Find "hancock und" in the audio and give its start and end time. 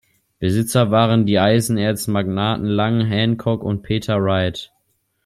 3.07-3.83